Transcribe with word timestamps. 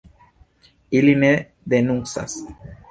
Ili 1.01 1.15
ne 1.25 1.31
denuncas. 1.75 2.43